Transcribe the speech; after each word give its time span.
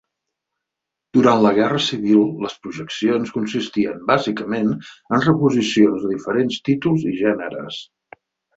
Durant 1.17 1.43
la 1.45 1.51
Guerra 1.57 1.81
Civil 1.87 2.23
les 2.45 2.55
projeccions 2.63 3.35
consistien 3.37 4.01
bàsicament 4.09 4.73
en 4.81 5.25
reposicions 5.29 6.03
de 6.09 6.13
diferents 6.17 6.61
títols 6.71 7.09
i 7.13 7.17
gèneres. 7.25 7.81